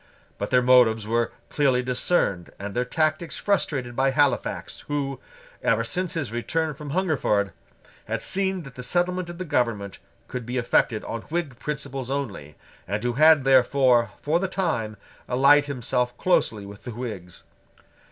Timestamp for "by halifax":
3.95-4.79